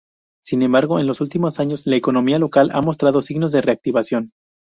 [0.41, 4.31] Sin embargo, en los últimos años, la economía local ha mostrado signos de reactivación.